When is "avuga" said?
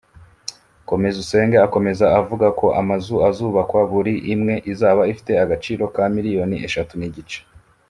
2.19-2.47